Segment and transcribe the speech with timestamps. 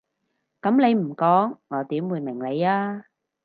[0.63, 3.05] 噉你唔講我點會明你啊？